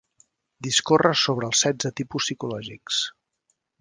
Discorre 0.67 1.11
sobre 1.23 1.47
els 1.51 1.61
setze 1.67 1.93
tipus 2.01 2.23
psicològics. 2.25 3.03